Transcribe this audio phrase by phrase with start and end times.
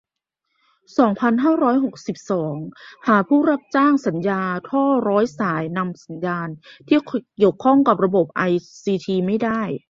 [0.97, 2.55] สองพันห้าร้อยหกสิบสอง
[3.07, 6.39] หาผู้รับจ้างงานสัญญาท่อร้อยสายนำสัญญา
[6.87, 6.97] ที่
[7.37, 8.43] เกี่ยวข้องระบบไอ
[8.83, 9.61] ซีทีไม่ได้